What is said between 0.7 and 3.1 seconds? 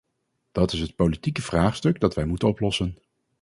is het politieke vraagstuk dat wij moeten oplossen.